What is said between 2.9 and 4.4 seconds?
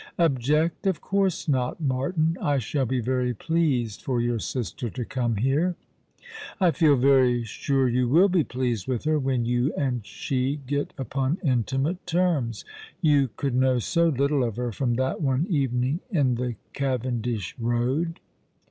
very pleased for your